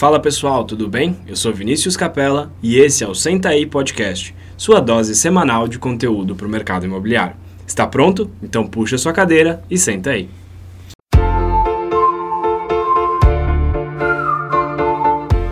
[0.00, 1.14] Fala pessoal, tudo bem?
[1.26, 5.78] Eu sou Vinícius Capella e esse é o Senta aí Podcast, sua dose semanal de
[5.78, 7.36] conteúdo para o mercado imobiliário.
[7.66, 8.30] Está pronto?
[8.42, 10.30] Então puxa sua cadeira e senta aí.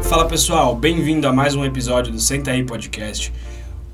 [0.04, 3.30] Fala pessoal, bem-vindo a mais um episódio do Senta aí Podcast.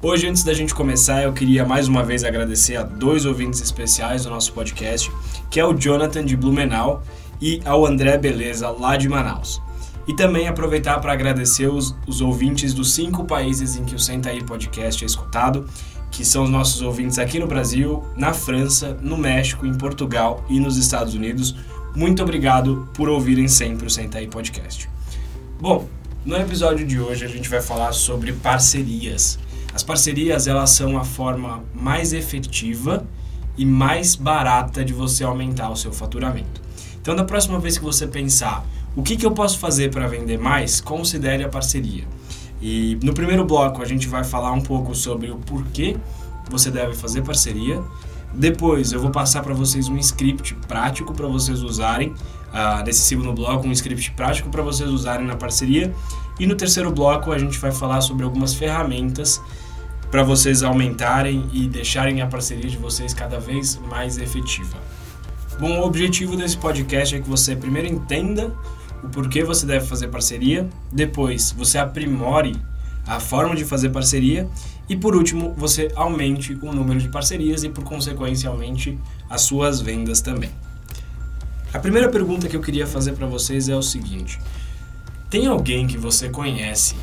[0.00, 4.22] Hoje, antes da gente começar, eu queria mais uma vez agradecer a dois ouvintes especiais
[4.22, 5.10] do nosso podcast,
[5.50, 7.02] que é o Jonathan de Blumenau
[7.42, 9.60] e ao André Beleza, lá de Manaus.
[10.06, 14.30] E também aproveitar para agradecer os, os ouvintes dos cinco países em que o Senta
[14.30, 15.66] aí Podcast é escutado,
[16.10, 20.60] que são os nossos ouvintes aqui no Brasil, na França, no México, em Portugal e
[20.60, 21.56] nos Estados Unidos.
[21.96, 24.88] Muito obrigado por ouvirem sempre o Senta aí Podcast.
[25.60, 25.88] Bom,
[26.24, 29.38] no episódio de hoje a gente vai falar sobre parcerias.
[29.74, 33.06] As parcerias elas são a forma mais efetiva
[33.56, 36.62] e mais barata de você aumentar o seu faturamento.
[37.00, 40.38] Então, da próxima vez que você pensar o que, que eu posso fazer para vender
[40.38, 42.04] mais, considere a parceria.
[42.60, 45.96] E no primeiro bloco a gente vai falar um pouco sobre o porquê
[46.50, 47.82] você deve fazer parceria.
[48.32, 53.32] Depois eu vou passar para vocês um script prático para vocês usarem uh, nesse segundo
[53.32, 55.92] bloco, um script prático para vocês usarem na parceria.
[56.38, 59.40] E no terceiro bloco a gente vai falar sobre algumas ferramentas
[60.10, 64.78] para vocês aumentarem e deixarem a parceria de vocês cada vez mais efetiva.
[65.58, 68.52] Bom, o objetivo desse podcast é que você primeiro entenda
[69.04, 72.56] o porquê você deve fazer parceria, depois você aprimore
[73.06, 74.48] a forma de fazer parceria
[74.88, 79.80] e por último você aumente o número de parcerias e por consequência aumente as suas
[79.80, 80.50] vendas também.
[81.72, 84.40] A primeira pergunta que eu queria fazer para vocês é o seguinte:
[85.28, 86.94] tem alguém que você conhece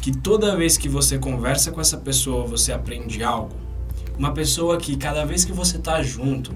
[0.00, 3.54] que toda vez que você conversa com essa pessoa você aprende algo.
[4.16, 6.54] Uma pessoa que cada vez que você está junto,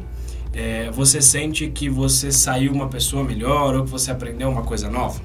[0.55, 4.89] é, você sente que você saiu uma pessoa melhor ou que você aprendeu uma coisa
[4.89, 5.21] nova.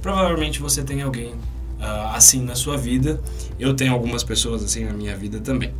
[0.00, 1.34] Provavelmente você tem alguém
[1.82, 3.20] uh, assim na sua vida.
[3.58, 5.74] Eu tenho algumas pessoas assim na minha vida também.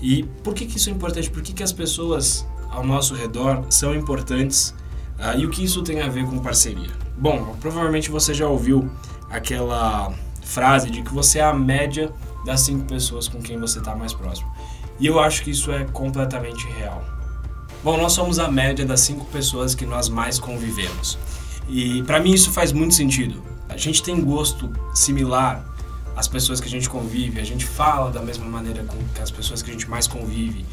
[0.00, 1.28] E por que, que isso é importante?
[1.28, 4.70] Por que, que as pessoas ao nosso redor são importantes
[5.18, 6.90] uh, e o que isso tem a ver com parceria?
[7.18, 8.88] Bom, provavelmente você já ouviu
[9.28, 12.12] aquela frase de que você é a média
[12.44, 14.50] das cinco pessoas com quem você está mais próximo.
[14.98, 17.19] E eu acho que isso é completamente real.
[17.82, 21.18] Bom, nós somos a média das cinco pessoas que nós mais convivemos.
[21.68, 23.42] E para mim isso faz muito sentido.
[23.68, 25.64] A gente tem gosto similar
[26.16, 29.62] às pessoas que a gente convive, a gente fala da mesma maneira com as pessoas
[29.62, 30.64] que a gente mais convive.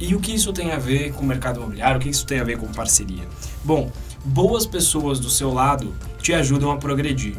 [0.00, 1.98] E o que isso tem a ver com o mercado imobiliário?
[1.98, 3.26] O que isso tem a ver com parceria?
[3.64, 3.90] Bom,
[4.24, 7.36] boas pessoas do seu lado te ajudam a progredir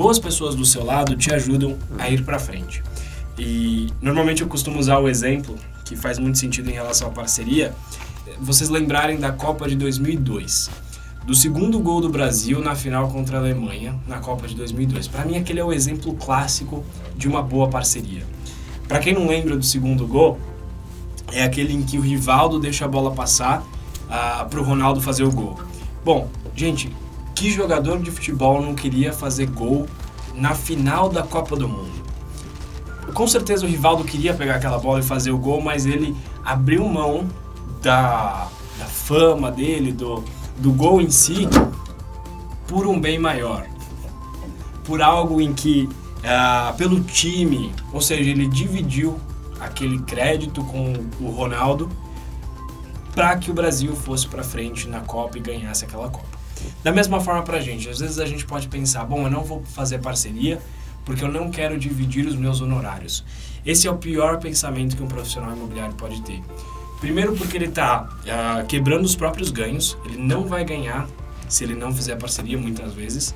[0.00, 2.82] boas pessoas do seu lado te ajudam a ir para frente.
[3.38, 7.74] E normalmente eu costumo usar o exemplo que faz muito sentido em relação à parceria,
[8.38, 10.70] vocês lembrarem da Copa de 2002,
[11.24, 15.08] do segundo gol do Brasil na final contra a Alemanha na Copa de 2002.
[15.08, 16.84] Para mim aquele é o exemplo clássico
[17.16, 18.24] de uma boa parceria.
[18.88, 20.38] Para quem não lembra do segundo gol,
[21.32, 23.64] é aquele em que o Rivaldo deixa a bola passar uh,
[24.10, 25.60] ah, para o Ronaldo fazer o gol.
[26.04, 26.94] Bom, gente,
[27.34, 29.86] que jogador de futebol não queria fazer gol
[30.34, 32.00] na final da Copa do Mundo?
[33.14, 36.86] Com certeza o Rivaldo queria pegar aquela bola e fazer o gol, mas ele abriu
[36.88, 37.28] mão
[37.82, 38.48] da,
[38.78, 40.24] da fama dele, do,
[40.58, 41.48] do gol em si,
[42.66, 43.66] por um bem maior.
[44.84, 49.18] Por algo em que, uh, pelo time, ou seja, ele dividiu
[49.60, 51.88] aquele crédito com o Ronaldo
[53.14, 56.38] para que o Brasil fosse para frente na Copa e ganhasse aquela Copa.
[56.82, 59.42] Da mesma forma para a gente, às vezes a gente pode pensar, bom, eu não
[59.42, 60.60] vou fazer parceria
[61.04, 63.24] porque eu não quero dividir os meus honorários.
[63.64, 66.42] Esse é o pior pensamento que um profissional imobiliário pode ter.
[67.00, 71.08] Primeiro porque ele está uh, ah, quebrando os próprios ganhos, ele não vai ganhar
[71.48, 73.34] se ele não fizer parceria muitas vezes.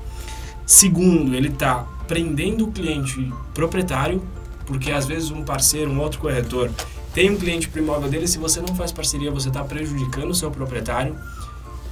[0.67, 4.23] Segundo, ele está prendendo o cliente proprietário,
[4.67, 6.71] porque às vezes um parceiro, um outro corretor,
[7.13, 10.35] tem um cliente para imóvel dele, se você não faz parceria, você está prejudicando o
[10.35, 11.17] seu proprietário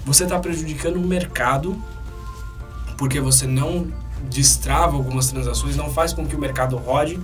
[0.05, 1.81] você está prejudicando o mercado
[2.99, 3.87] porque você não
[4.29, 7.21] destrava algumas transações, não faz com que o mercado rode.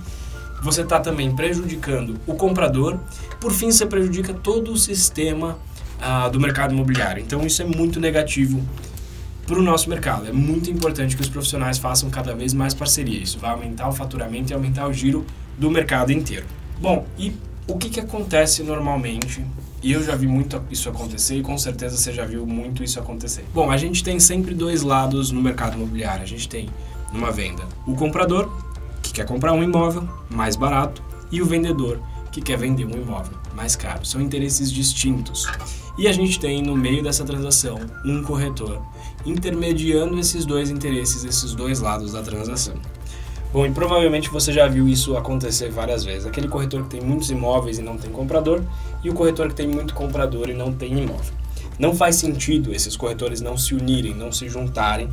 [0.61, 2.99] Você está também prejudicando o comprador.
[3.39, 5.57] Por fim, você prejudica todo o sistema
[6.01, 7.21] ah, do mercado imobiliário.
[7.21, 8.61] Então, isso é muito negativo
[9.45, 10.27] para o nosso mercado.
[10.27, 13.21] É muito importante que os profissionais façam cada vez mais parceria.
[13.21, 15.25] Isso vai aumentar o faturamento e aumentar o giro
[15.57, 16.45] do mercado inteiro.
[16.79, 17.33] Bom, e
[17.67, 19.43] o que, que acontece normalmente
[19.81, 22.99] e eu já vi muito isso acontecer e com certeza você já viu muito isso
[22.99, 23.45] acontecer.
[23.53, 26.21] Bom, a gente tem sempre dois lados no mercado imobiliário.
[26.21, 26.69] A gente tem
[27.13, 28.51] numa venda o comprador,
[29.19, 31.99] quer comprar um imóvel mais barato, e o vendedor,
[32.31, 34.05] que quer vender um imóvel mais caro.
[34.05, 35.45] São interesses distintos.
[35.97, 38.81] E a gente tem no meio dessa transação um corretor
[39.25, 42.75] intermediando esses dois interesses, esses dois lados da transação.
[43.51, 46.25] Bom, e provavelmente você já viu isso acontecer várias vezes.
[46.25, 48.63] Aquele corretor que tem muitos imóveis e não tem comprador,
[49.03, 51.33] e o corretor que tem muito comprador e não tem imóvel.
[51.77, 55.09] Não faz sentido esses corretores não se unirem, não se juntarem,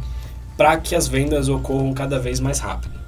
[0.56, 3.05] para que as vendas ocorram cada vez mais rápido.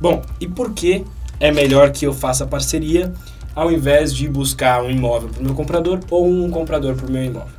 [0.00, 1.04] Bom, e por que
[1.40, 3.12] é melhor que eu faça parceria
[3.54, 7.10] ao invés de buscar um imóvel para o meu comprador ou um comprador para o
[7.10, 7.54] meu imóvel?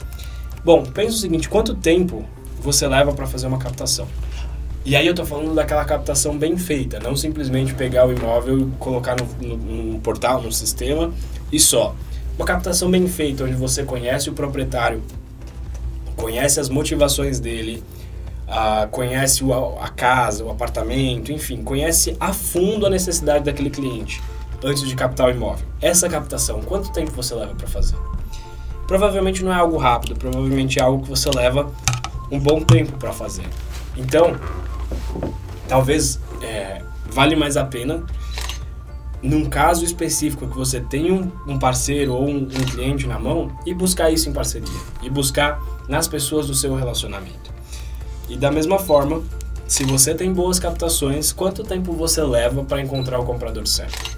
[0.64, 2.24] Bom, pensa o seguinte: quanto tempo
[2.60, 4.08] você leva para fazer uma captação?
[4.86, 8.66] E aí eu estou falando daquela captação bem feita, não simplesmente pegar o imóvel e
[8.80, 11.12] colocar no, no, portal, no sistema
[11.52, 11.94] e só.
[12.38, 15.04] Uma captação bem feita, onde você conhece o proprietário,
[16.16, 17.84] conhece as motivações dele,
[18.48, 19.44] uh, conhece
[19.80, 24.22] a casa, o apartamento, enfim, conhece a fundo a necessidade daquele cliente
[24.64, 25.66] antes de captar o imóvel.
[25.82, 27.98] Essa captação, quanto tempo você leva para fazer?
[28.88, 31.72] Provavelmente não é algo rápido, provavelmente é algo que você leva
[32.32, 33.46] um bom tempo para fazer.
[33.96, 34.36] Então,
[35.68, 38.06] talvez é, vale mais a pena
[39.22, 43.52] num caso específico que você tem um, um parceiro ou um, um, cliente na mão
[43.66, 45.60] e buscar isso em parceria e buscar
[45.90, 47.57] nas pessoas do seu relacionamento.
[48.30, 49.24] E da mesma forma,
[49.68, 54.18] se você tem boas captações, quanto tempo você leva para encontrar o comprador certo?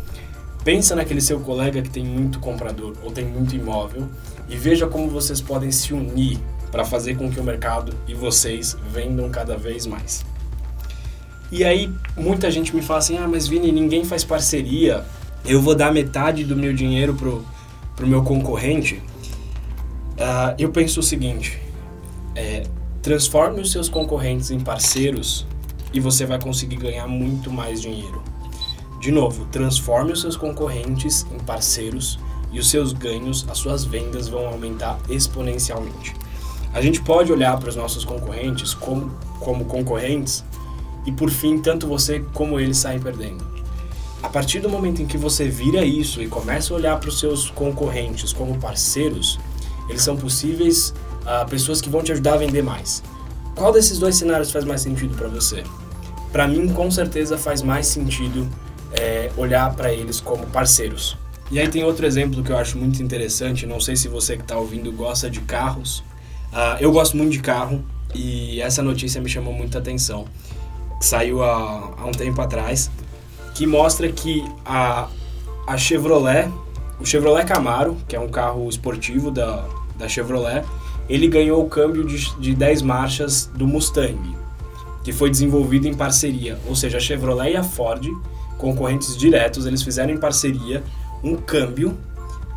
[0.63, 4.07] Pensa naquele seu colega que tem muito comprador ou tem muito imóvel
[4.47, 6.38] e veja como vocês podem se unir
[6.71, 10.25] para fazer com que o mercado e vocês vendam cada vez mais.
[11.51, 15.03] E aí muita gente me fala assim: ah, mas Vini, ninguém faz parceria,
[15.45, 17.44] eu vou dar metade do meu dinheiro pro,
[17.95, 18.95] pro meu concorrente.
[20.15, 21.59] Uh, eu penso o seguinte:
[22.35, 22.63] é,
[23.01, 25.45] transforme os seus concorrentes em parceiros
[25.93, 28.21] e você vai conseguir ganhar muito mais dinheiro.
[28.99, 32.19] De novo, transforme os seus concorrentes em parceiros
[32.51, 36.13] e os seus ganhos, as suas vendas vão aumentar exponencialmente.
[36.73, 40.43] A gente pode olhar para os nossos concorrentes como, como concorrentes
[41.05, 43.47] e por fim tanto você como eles saem perdendo.
[44.21, 47.19] A partir do momento em que você vira isso e começa a olhar para os
[47.19, 49.39] seus concorrentes como parceiros,
[49.87, 50.93] eles são possíveis
[51.29, 53.03] uh, pessoas que vão te ajudar a vender mais.
[53.55, 55.63] Qual desses dois cenários faz mais sentido para você?
[56.31, 58.47] Para mim, com certeza faz mais sentido
[58.93, 61.17] é, olhar para eles como parceiros.
[61.51, 63.65] E aí tem outro exemplo que eu acho muito interessante.
[63.65, 65.99] Não sei se você que está ouvindo gosta de carros.
[66.51, 67.83] Uh, eu gosto muito de carro
[68.15, 70.25] e essa notícia me chamou muita atenção
[70.99, 72.91] saiu há, há um tempo atrás,
[73.55, 75.07] que mostra que a,
[75.65, 76.49] a Chevrolet,
[76.99, 79.65] o Chevrolet Camaro, que é um carro esportivo da,
[79.97, 80.65] da Chevrolet,
[81.09, 84.19] ele ganhou o câmbio de, de 10 marchas do Mustang,
[85.03, 86.59] que foi desenvolvido em parceria.
[86.67, 88.06] Ou seja, a Chevrolet e a Ford,
[88.57, 90.83] concorrentes diretos, eles fizeram em parceria
[91.23, 91.97] um câmbio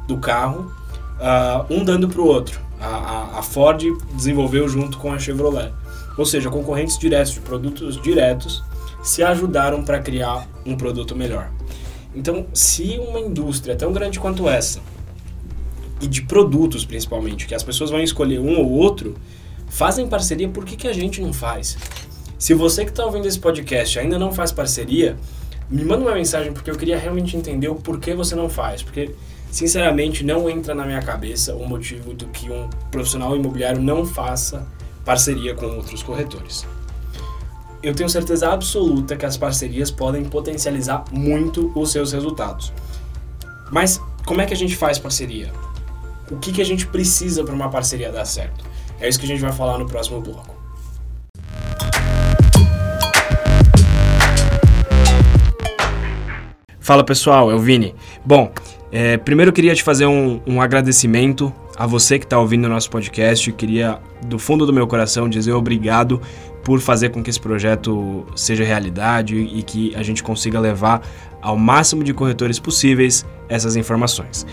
[0.07, 0.71] do carro,
[1.19, 2.61] uh, um dando para o outro.
[2.79, 3.83] A, a, a Ford
[4.15, 5.73] desenvolveu junto com a Chevrolet.
[6.19, 8.63] Ou seja, concorrentes diretos de produtos diretos
[9.03, 11.51] se ajudaram para criar um produto melhor.
[12.15, 14.81] Então, se uma indústria tão grande quanto essa,
[16.03, 19.15] e de produtos principalmente, que as pessoas vão escolher um ou outro,
[19.69, 21.79] fazem parceria, por que, que a gente não faz?
[22.39, 25.17] Se você que está ouvindo esse podcast ainda não faz parceria,
[25.71, 28.83] me manda uma mensagem porque eu queria realmente entender o porquê você não faz.
[28.83, 29.15] Porque,
[29.51, 34.67] sinceramente, não entra na minha cabeça o motivo do que um profissional imobiliário não faça
[35.05, 36.67] parceria com outros corretores.
[37.83, 42.73] Eu tenho certeza absoluta que as parcerias podem potencializar muito os seus resultados.
[43.71, 45.53] Mas como é que a gente faz parceria?
[46.33, 48.65] O que, que a gente precisa para uma parceria dar certo?
[48.99, 50.57] É isso que a gente vai falar no próximo bloco.
[56.81, 57.95] Fala pessoal, é o Vini.
[58.25, 58.51] Bom,
[58.91, 62.69] é, primeiro eu queria te fazer um, um agradecimento a você que está ouvindo o
[62.69, 63.53] nosso podcast.
[63.53, 66.19] Queria, do fundo do meu coração, dizer obrigado
[66.65, 71.03] por fazer com que esse projeto seja realidade e que a gente consiga levar
[71.43, 74.47] ao máximo de corretores possíveis essas informações.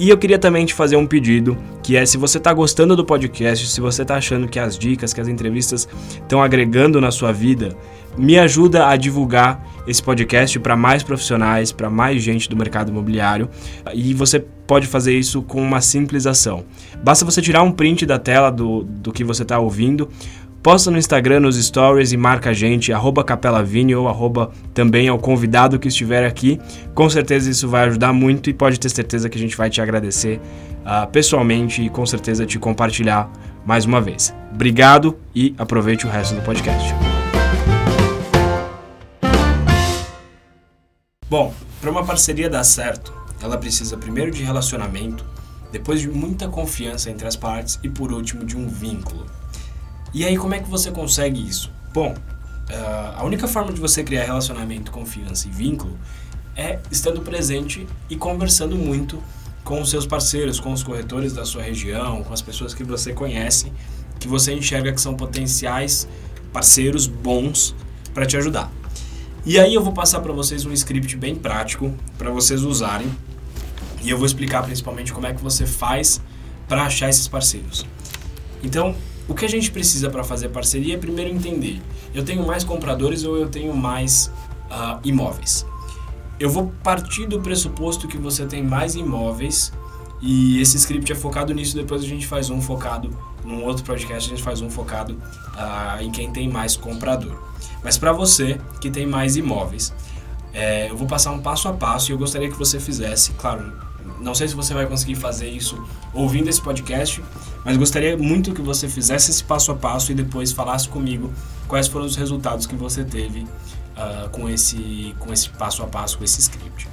[0.00, 3.04] E eu queria também te fazer um pedido, que é se você está gostando do
[3.04, 7.32] podcast, se você está achando que as dicas, que as entrevistas estão agregando na sua
[7.32, 7.76] vida,
[8.16, 13.50] me ajuda a divulgar esse podcast para mais profissionais, para mais gente do mercado imobiliário.
[13.92, 16.64] E você pode fazer isso com uma simples ação.
[17.04, 20.08] Basta você tirar um print da tela do, do que você está ouvindo,
[20.62, 25.18] posta no Instagram, nos stories e marca a gente, arroba capelavini ou arroba também ao
[25.18, 26.60] convidado que estiver aqui.
[26.94, 29.80] Com certeza isso vai ajudar muito e pode ter certeza que a gente vai te
[29.80, 30.40] agradecer
[30.80, 33.30] uh, pessoalmente e com certeza te compartilhar
[33.64, 34.34] mais uma vez.
[34.52, 36.94] Obrigado e aproveite o resto do podcast.
[41.28, 45.24] Bom, para uma parceria dar certo, ela precisa primeiro de relacionamento,
[45.72, 49.24] depois de muita confiança entre as partes e por último de um vínculo.
[50.12, 51.70] E aí, como é que você consegue isso?
[51.92, 55.96] Bom, uh, a única forma de você criar relacionamento, confiança e vínculo
[56.56, 59.22] é estando presente e conversando muito
[59.62, 63.12] com os seus parceiros, com os corretores da sua região, com as pessoas que você
[63.12, 63.72] conhece,
[64.18, 66.08] que você enxerga que são potenciais
[66.52, 67.74] parceiros bons
[68.12, 68.70] para te ajudar.
[69.46, 73.10] E aí eu vou passar para vocês um script bem prático para vocês usarem.
[74.02, 76.20] E eu vou explicar principalmente como é que você faz
[76.68, 77.86] para achar esses parceiros.
[78.62, 78.94] Então,
[79.30, 81.80] o que a gente precisa para fazer parceria é primeiro entender:
[82.12, 84.26] eu tenho mais compradores ou eu tenho mais
[84.66, 85.64] uh, imóveis?
[86.40, 89.72] Eu vou partir do pressuposto que você tem mais imóveis
[90.20, 91.76] e esse script é focado nisso.
[91.76, 96.02] Depois a gente faz um focado num outro podcast, a gente faz um focado uh,
[96.02, 97.38] em quem tem mais comprador.
[97.84, 99.94] Mas para você que tem mais imóveis,
[100.52, 103.72] é, eu vou passar um passo a passo e eu gostaria que você fizesse, claro,
[104.20, 107.22] não sei se você vai conseguir fazer isso ouvindo esse podcast,
[107.64, 111.32] mas gostaria muito que você fizesse esse passo a passo e depois falasse comigo
[111.66, 116.18] quais foram os resultados que você teve uh, com, esse, com esse passo a passo,
[116.18, 116.88] com esse script.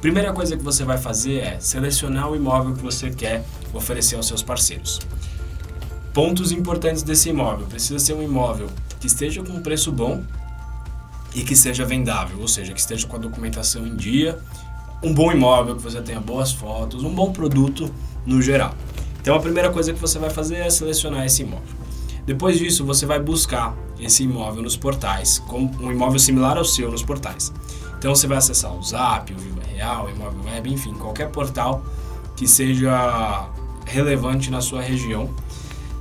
[0.00, 4.26] Primeira coisa que você vai fazer é selecionar o imóvel que você quer oferecer aos
[4.26, 4.98] seus parceiros.
[6.12, 10.22] Pontos importantes desse imóvel: precisa ser um imóvel que esteja com um preço bom
[11.34, 14.38] e que seja vendável, ou seja, que esteja com a documentação em dia,
[15.02, 17.92] um bom imóvel, que você tenha boas fotos, um bom produto
[18.24, 18.74] no geral.
[19.20, 21.82] Então a primeira coisa que você vai fazer é selecionar esse imóvel.
[22.24, 27.02] Depois disso, você vai buscar esse imóvel nos portais, um imóvel similar ao seu nos
[27.02, 27.52] portais.
[27.98, 31.82] Então você vai acessar o Zap, o Viva Real, o Imóvel Web, enfim, qualquer portal
[32.36, 33.48] que seja
[33.86, 35.30] relevante na sua região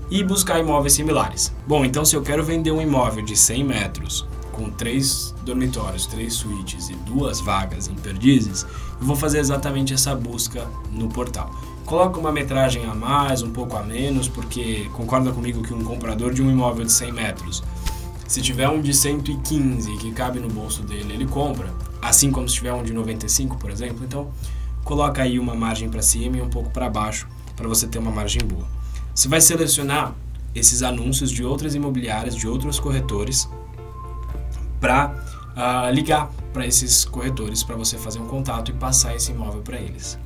[0.09, 1.53] e buscar imóveis similares.
[1.67, 4.27] Bom, então se eu quero vender um imóvel de 100 metros
[4.61, 8.63] com três dormitórios, três suítes e duas vagas em perdizes,
[8.99, 11.49] eu vou fazer exatamente essa busca no portal.
[11.83, 16.31] Coloca uma metragem a mais, um pouco a menos, porque concorda comigo que um comprador
[16.31, 17.63] de um imóvel de 100 metros,
[18.27, 22.55] se tiver um de 115 que cabe no bolso dele, ele compra, assim como se
[22.55, 24.05] tiver um de 95, por exemplo.
[24.05, 24.29] Então,
[24.83, 28.11] coloca aí uma margem para cima e um pouco para baixo para você ter uma
[28.11, 28.65] margem boa.
[29.13, 30.13] Você vai selecionar
[30.53, 33.49] esses anúncios de outras imobiliárias, de outros corretores,
[34.81, 35.13] para uh,
[35.55, 39.77] ah, ligar para esses corretores para você fazer um contato e passar esse imóvel para
[39.77, 40.19] eles.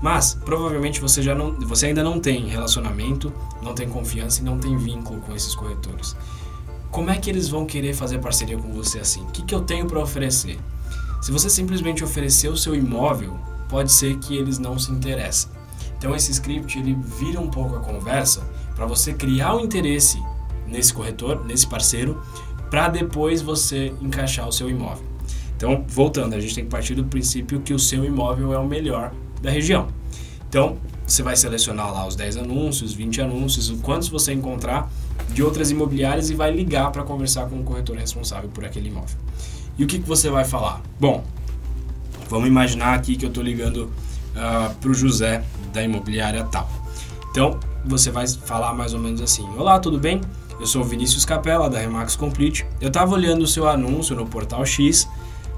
[0.00, 4.58] Mas provavelmente você já não, você ainda não tem relacionamento, não tem confiança e não
[4.58, 6.14] tem vínculo com esses corretores.
[6.90, 9.22] Como é que eles vão querer fazer parceria com você assim?
[9.22, 10.58] O que, que eu tenho para oferecer?
[11.20, 13.36] Se você simplesmente oferecer o seu imóvel,
[13.68, 15.50] pode ser que eles não se interessem.
[15.98, 20.22] Então esse script ele vira um pouco a conversa para você criar o um interesse
[20.66, 22.22] nesse corretor, nesse parceiro,
[22.70, 25.04] para depois você encaixar o seu imóvel.
[25.56, 28.66] Então, voltando, a gente tem que partir do princípio que o seu imóvel é o
[28.66, 29.88] melhor da região.
[30.48, 34.90] Então, você vai selecionar lá os 10 anúncios, 20 anúncios, quantos você encontrar
[35.32, 39.16] de outras imobiliárias e vai ligar para conversar com o corretor responsável por aquele imóvel.
[39.76, 40.82] E o que, que você vai falar?
[40.98, 41.24] Bom,
[42.28, 43.90] vamos imaginar aqui que eu estou ligando uh,
[44.36, 46.68] ah, para o José da imobiliária tal.
[47.30, 50.20] Então, você vai falar mais ou menos assim: Olá, tudo bem?
[50.60, 52.66] Eu sou o Vinícius Capella, da Remax Complete.
[52.80, 55.08] Eu estava olhando o seu anúncio no portal X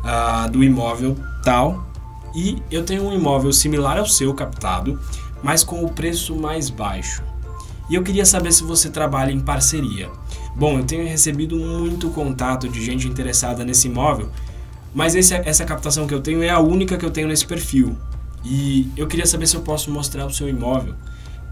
[0.04, 1.90] uh, do imóvel tal
[2.34, 5.00] e eu tenho um imóvel similar ao seu captado,
[5.42, 7.22] mas com o preço mais baixo.
[7.88, 10.08] E eu queria saber se você trabalha em parceria.
[10.54, 14.28] Bom, eu tenho recebido muito contato de gente interessada nesse imóvel,
[14.94, 17.96] mas esse, essa captação que eu tenho é a única que eu tenho nesse perfil.
[18.44, 20.94] E eu queria saber se eu posso mostrar o seu imóvel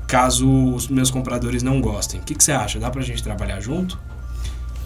[0.09, 2.19] caso os meus compradores não gostem.
[2.19, 2.81] O que, que você acha?
[2.81, 4.01] Dá pra gente trabalhar junto?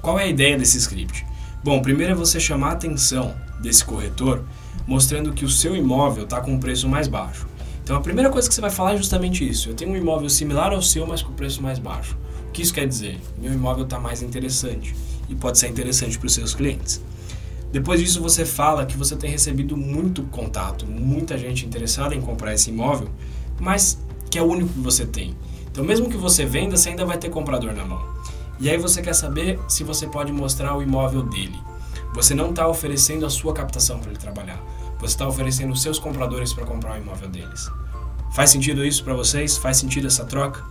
[0.02, 1.24] Qual é a ideia desse script?
[1.62, 4.44] Bom, primeiro é você chamar a atenção desse corretor
[4.84, 7.46] mostrando que o seu imóvel está com um preço mais baixo.
[7.84, 9.68] Então a primeira coisa que você vai falar é justamente isso.
[9.68, 12.18] Eu tenho um imóvel similar ao seu, mas com preço mais baixo.
[12.48, 13.20] O que isso quer dizer?
[13.38, 14.92] Meu imóvel está mais interessante
[15.28, 17.00] e pode ser interessante para os seus clientes.
[17.70, 22.52] Depois disso, você fala que você tem recebido muito contato, muita gente interessada em comprar
[22.52, 23.08] esse imóvel,
[23.58, 23.98] mas
[24.32, 25.36] que é o único que você tem.
[25.70, 28.02] Então, mesmo que você venda, você ainda vai ter comprador na mão.
[28.58, 31.58] E aí você quer saber se você pode mostrar o imóvel dele.
[32.14, 34.58] Você não está oferecendo a sua captação para ele trabalhar.
[35.00, 37.70] Você está oferecendo os seus compradores para comprar o imóvel deles.
[38.34, 39.58] Faz sentido isso para vocês?
[39.58, 40.64] Faz sentido essa troca?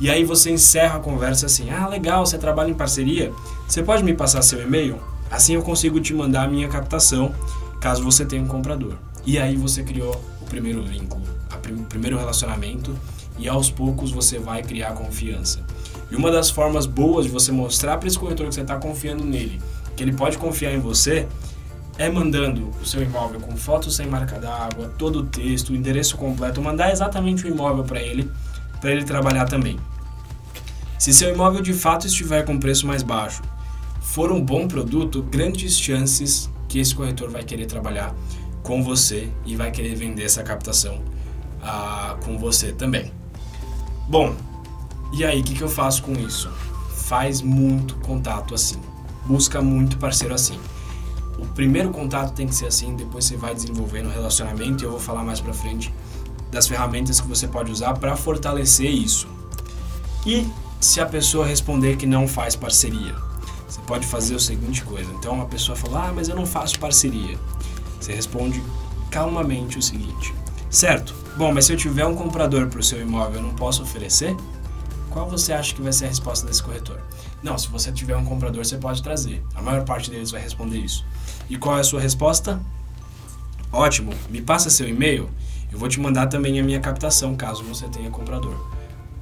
[0.00, 3.30] E aí você encerra a conversa assim: Ah, legal, você trabalha em parceria?
[3.68, 4.98] Você pode me passar seu e-mail?
[5.30, 7.34] Assim eu consigo te mandar a minha captação,
[7.82, 8.94] caso você tenha um comprador.
[9.26, 12.96] E aí você criou o primeiro vínculo primeiro relacionamento
[13.38, 15.64] e aos poucos você vai criar confiança.
[16.10, 19.24] E uma das formas boas de você mostrar para esse corretor que você está confiando
[19.24, 19.60] nele,
[19.96, 21.26] que ele pode confiar em você,
[21.98, 26.16] é mandando o seu imóvel com foto sem marca d'água, todo o texto, o endereço
[26.16, 28.30] completo, mandar exatamente o imóvel para ele,
[28.80, 29.78] para ele trabalhar também.
[30.98, 33.42] Se seu imóvel de fato estiver com preço mais baixo,
[34.00, 38.14] for um bom produto, grandes chances que esse corretor vai querer trabalhar
[38.62, 41.00] com você e vai querer vender essa captação
[42.24, 43.12] com você também.
[44.08, 44.34] Bom,
[45.12, 46.50] e aí o que, que eu faço com isso?
[46.90, 48.80] Faz muito contato assim,
[49.24, 50.58] busca muito parceiro assim.
[51.38, 54.90] O primeiro contato tem que ser assim, depois você vai desenvolvendo o relacionamento e eu
[54.90, 55.92] vou falar mais pra frente
[56.50, 59.26] das ferramentas que você pode usar para fortalecer isso.
[60.26, 60.48] E
[60.80, 63.14] se a pessoa responder que não faz parceria,
[63.68, 65.10] você pode fazer o seguinte coisa.
[65.12, 67.38] Então a pessoa fala: "Ah, mas eu não faço parceria".
[68.00, 68.62] Você responde
[69.10, 70.34] calmamente o seguinte:
[70.74, 71.14] "Certo?
[71.36, 74.36] Bom, mas se eu tiver um comprador para o seu imóvel, eu não posso oferecer?"
[75.08, 77.00] Qual você acha que vai ser a resposta desse corretor?
[77.40, 79.44] Não, se você tiver um comprador, você pode trazer.
[79.54, 81.06] A maior parte deles vai responder isso.
[81.48, 82.60] E qual é a sua resposta?
[83.72, 85.30] Ótimo, me passa seu e-mail,
[85.70, 88.56] eu vou te mandar também a minha captação, caso você tenha comprador.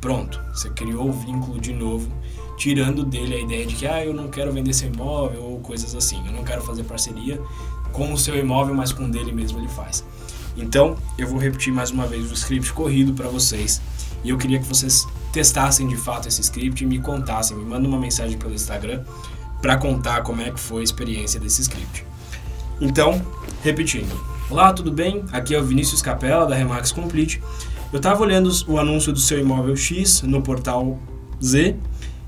[0.01, 2.11] Pronto, você criou o vínculo de novo,
[2.57, 5.95] tirando dele a ideia de que ah, eu não quero vender seu imóvel ou coisas
[5.95, 7.39] assim, eu não quero fazer parceria
[7.93, 10.05] com o seu imóvel, mas com dele mesmo ele faz.
[10.57, 13.81] Então, eu vou repetir mais uma vez o script corrido para vocês
[14.23, 17.89] e eu queria que vocês testassem de fato esse script e me contassem, me mandem
[17.89, 19.03] uma mensagem pelo Instagram
[19.61, 22.05] para contar como é que foi a experiência desse script.
[22.81, 23.25] Então,
[23.63, 24.13] repetindo.
[24.51, 25.25] Olá, tudo bem?
[25.33, 27.41] Aqui é o Vinícius Capella da Remax Complete.
[27.93, 30.99] Eu estava olhando o anúncio do seu imóvel X no portal
[31.43, 31.77] Z.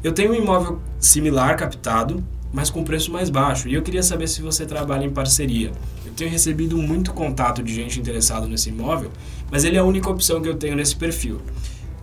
[0.03, 2.25] Eu tenho um imóvel similar captado,
[2.55, 5.73] mas com preço mais baixo, e eu queria saber se você trabalha em parceria.
[6.07, 9.11] Eu tenho recebido muito contato de gente interessada nesse imóvel,
[9.51, 11.41] mas ele é a única opção que eu tenho nesse perfil.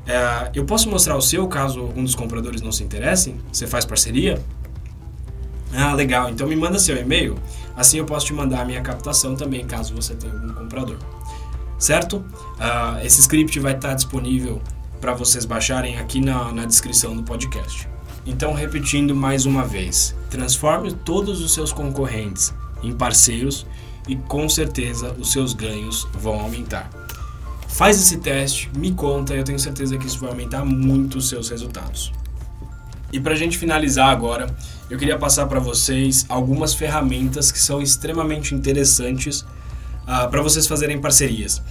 [0.06, 3.40] É, eu posso mostrar o seu caso algum dos compradores não se interessem?
[3.52, 4.44] Você faz parceria?
[5.74, 6.30] Ah, legal.
[6.30, 7.38] Então me manda seu e-mail.
[7.74, 10.98] Assim eu posso te mandar a minha captação também, caso você tenha algum comprador.
[11.80, 12.18] Certo?
[12.18, 14.62] Uh, esse script vai estar disponível
[15.00, 17.88] para vocês baixarem aqui na, na descrição do podcast.
[18.26, 23.66] Então, repetindo mais uma vez: transforme todos os seus concorrentes em parceiros
[24.08, 26.90] e com certeza os seus ganhos vão aumentar.
[27.68, 31.50] Faz esse teste, me conta, eu tenho certeza que isso vai aumentar muito os seus
[31.50, 32.12] resultados.
[33.14, 34.54] E para a gente finalizar agora,
[34.90, 41.00] eu queria passar para vocês algumas ferramentas que são extremamente interessantes uh, para vocês fazerem
[41.00, 41.62] parcerias.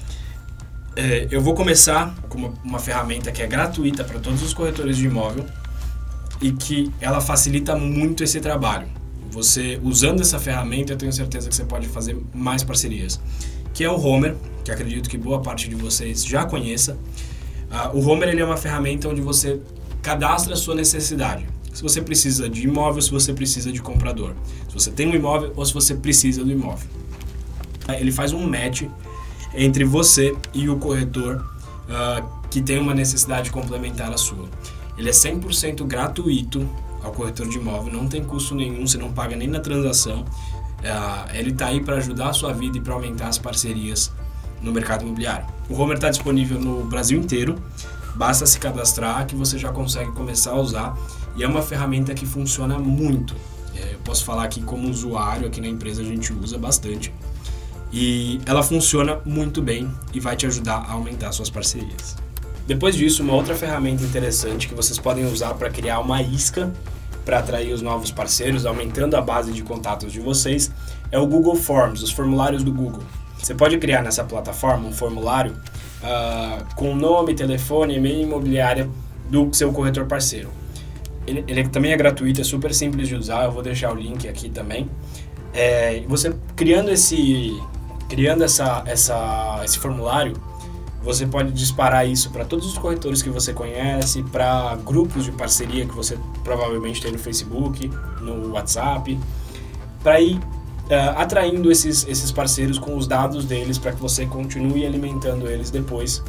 [0.97, 4.97] É, eu vou começar com uma, uma ferramenta que é gratuita para todos os corretores
[4.97, 5.47] de imóvel
[6.41, 8.89] e que ela facilita muito esse trabalho.
[9.31, 13.21] Você usando essa ferramenta, eu tenho certeza que você pode fazer mais parcerias.
[13.73, 16.99] Que é o Homer, que acredito que boa parte de vocês já conheça.
[17.71, 19.61] Uh, o Homer ele é uma ferramenta onde você
[20.03, 21.47] cadastre a sua necessidade.
[21.73, 24.35] Se você precisa de imóvel, se você precisa de comprador.
[24.69, 26.89] Se você tem um imóvel ou se você precisa do imóvel.
[27.89, 28.83] Ele faz um match
[29.55, 34.49] entre você e o corretor uh, que tem uma necessidade complementar à sua.
[35.01, 36.69] Ele é 100% gratuito
[37.03, 40.21] ao corretor de imóvel, não tem custo nenhum, você não paga nem na transação.
[40.21, 44.13] Uh, ele está aí para ajudar a sua vida e para aumentar as parcerias
[44.61, 45.47] no mercado imobiliário.
[45.71, 47.55] O Homer está disponível no Brasil inteiro.
[48.15, 50.95] Basta se cadastrar que você já consegue começar a usar
[51.35, 53.35] e é uma ferramenta que funciona muito.
[53.75, 57.11] É, eu posso falar aqui como usuário, aqui na empresa a gente usa bastante.
[57.91, 62.17] E ela funciona muito bem e vai te ajudar a aumentar suas parcerias.
[62.71, 66.73] Depois disso, uma outra ferramenta interessante que vocês podem usar para criar uma isca
[67.25, 70.71] para atrair os novos parceiros, aumentando a base de contatos de vocês,
[71.11, 73.03] é o Google Forms, os formulários do Google.
[73.37, 75.57] Você pode criar nessa plataforma um formulário
[76.01, 78.89] uh, com nome, telefone, e-mail imobiliário
[79.29, 80.49] do seu corretor parceiro.
[81.27, 84.29] Ele, ele, também é gratuito, é super simples de usar, eu vou deixar o link
[84.29, 84.89] aqui também.
[85.53, 87.53] É, você criando esse
[88.09, 90.35] criando essa, essa, esse formulário,
[91.03, 95.87] você pode disparar isso para todos os corretores que você conhece, para grupos de parceria
[95.87, 99.19] que você provavelmente tem no Facebook, no WhatsApp,
[100.03, 104.85] para ir uh, atraindo esses, esses parceiros com os dados deles para que você continue
[104.85, 106.23] alimentando eles depois.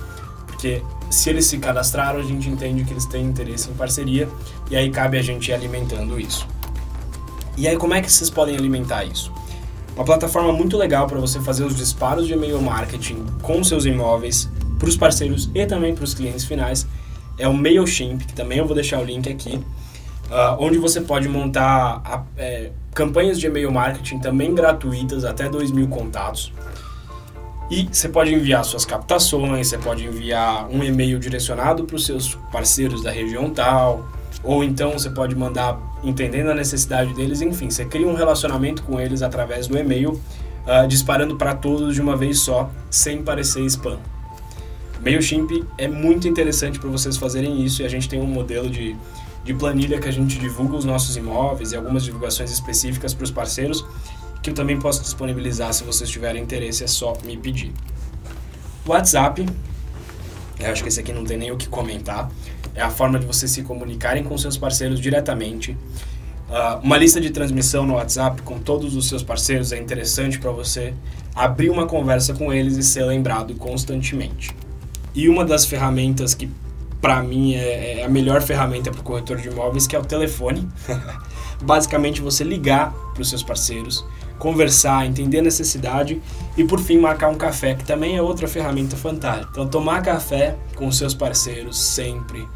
[0.48, 4.30] Porque se eles se cadastraram, a gente entende que eles têm interesse em parceria
[4.70, 6.48] e aí cabe a gente ir alimentando isso.
[7.58, 9.34] E aí, como é que vocês podem alimentar isso?
[9.96, 14.50] Uma plataforma muito legal para você fazer os disparos de e-mail marketing com seus imóveis
[14.82, 16.88] para os parceiros e também para os clientes finais
[17.38, 21.30] é o MailChimp, que também eu vou deixar o link aqui, uh, onde você pode
[21.30, 26.52] montar a, é, campanhas de e-mail marketing também gratuitas, até 2 mil contatos.
[27.70, 32.36] E você pode enviar suas captações, você pode enviar um e-mail direcionado para os seus
[32.52, 34.10] parceiros da região tal,
[34.44, 39.00] ou então você pode mandar entendendo a necessidade deles, enfim, você cria um relacionamento com
[39.00, 40.20] eles através do e-mail,
[40.65, 44.00] uh, disparando para todos de uma vez só, sem parecer spam.
[45.04, 48.96] MailChimp é muito interessante para vocês fazerem isso e a gente tem um modelo de
[49.44, 53.32] de planilha que a gente divulga os nossos imóveis e algumas divulgações específicas para os
[53.32, 53.84] parceiros
[54.42, 57.72] que eu também posso disponibilizar se vocês tiverem interesse, é só me pedir.
[58.88, 59.46] WhatsApp,
[60.60, 62.32] eu acho que esse aqui não tem nem o que comentar,
[62.74, 65.78] é a forma de vocês se comunicarem com seus parceiros diretamente.
[66.50, 70.52] Uh, uma lista de transmissão no WhatsApp com todos os seus parceiros é interessante para
[70.52, 70.94] você
[71.36, 74.50] abrir uma conversa com eles e ser lembrado constantemente.
[75.13, 76.50] E uma das ferramentas que
[77.02, 80.06] para mim é, é, a melhor ferramenta para o corretor de imóveis, que é o
[80.06, 80.69] telefone.
[81.62, 84.06] Basicamente você ligar para os seus parceiros,
[84.38, 86.21] conversar, entender a necessidade
[86.56, 89.50] e por fim marcar um café, que também é outra ferramenta fantástica.
[89.52, 92.47] Então tomar café com os seus parceiros sempre,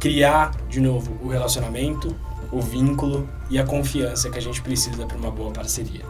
[0.00, 2.14] criar de novo o relacionamento,
[2.50, 6.04] o vínculo e a confiança que a gente precisa para uma boa parceria.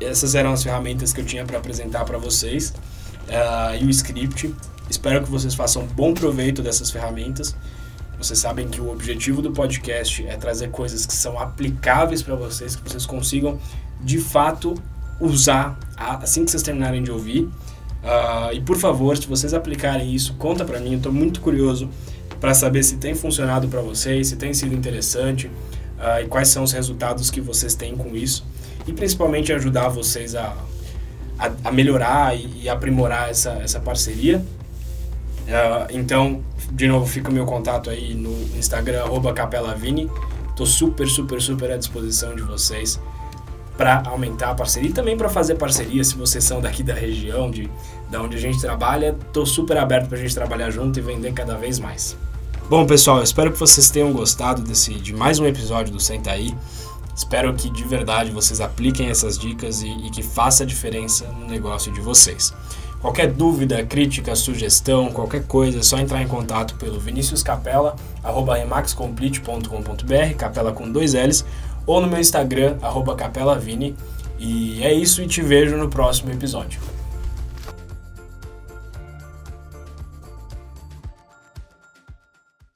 [0.00, 2.74] Essas eram as ferramentas que eu tinha para apresentar para vocês
[3.28, 4.54] uh, e o script.
[4.88, 7.54] Espero que vocês façam bom proveito dessas ferramentas.
[8.18, 12.76] Vocês sabem que o objetivo do podcast é trazer coisas que são aplicáveis para vocês,
[12.76, 13.58] que vocês consigam
[14.00, 14.74] de fato
[15.20, 17.42] usar assim que vocês terminarem de ouvir.
[17.42, 20.92] Uh, e por favor, se vocês aplicarem isso, conta para mim.
[20.92, 21.88] Eu estou muito curioso
[22.40, 26.62] para saber se tem funcionado para vocês, se tem sido interessante uh, e quais são
[26.62, 28.44] os resultados que vocês têm com isso.
[28.86, 30.54] E principalmente ajudar vocês a,
[31.38, 34.38] a, a melhorar e, e aprimorar essa, essa parceria.
[34.38, 36.42] Uh, então,
[36.72, 40.10] de novo, fica o meu contato aí no Instagram, capelavini.
[40.56, 43.00] Tô super, super, super à disposição de vocês
[43.76, 47.50] para aumentar a parceria e também para fazer parceria se vocês são daqui da região,
[47.50, 47.68] de
[48.10, 49.16] da onde a gente trabalha.
[49.32, 52.16] Tô super aberto para a gente trabalhar junto e vender cada vez mais.
[52.68, 56.54] Bom, pessoal, espero que vocês tenham gostado desse de mais um episódio do Senta aí.
[57.14, 61.92] Espero que de verdade vocês apliquem essas dicas e, e que faça diferença no negócio
[61.92, 62.52] de vocês.
[63.00, 68.56] Qualquer dúvida, crítica, sugestão, qualquer coisa, é só entrar em contato pelo Vinícius Capela, arroba
[68.56, 71.44] remaxcomplete.com.br, capela com dois L's,
[71.86, 72.78] ou no meu Instagram,
[73.16, 73.94] capelavini.
[74.38, 76.93] E é isso e te vejo no próximo episódio.